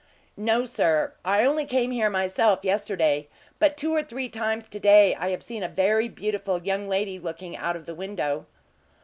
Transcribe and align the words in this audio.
"No, 0.37 0.65
sir. 0.65 1.13
I 1.23 1.45
only 1.45 1.63
came 1.63 1.91
here, 1.91 2.09
myself, 2.09 2.61
yesterday, 2.63 3.27
but 3.59 3.77
two 3.77 3.93
or 3.93 4.01
three 4.01 4.29
times 4.29 4.65
to 4.65 4.79
day 4.79 5.13
I 5.13 5.29
have 5.29 5.43
seen 5.43 5.61
a 5.61 5.69
very 5.69 6.09
beautiful 6.09 6.63
young 6.63 6.89
lady 6.89 7.19
looking 7.19 7.55
out 7.55 7.75
of 7.75 7.85
the 7.85 7.93
window." 7.93 8.47